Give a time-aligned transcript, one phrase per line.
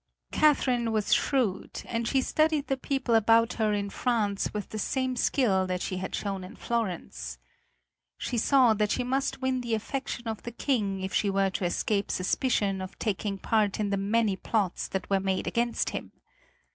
[0.31, 5.15] Catherine was shrewd, and she studied the people about her in France with the same
[5.15, 7.37] skill that she had shown in Florence.
[8.17, 11.65] She saw that she must win the affection of the king if she were to
[11.65, 16.11] escape suspicion of taking part in the many plots that were made against him.